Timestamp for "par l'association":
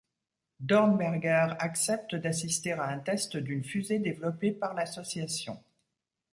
4.51-5.61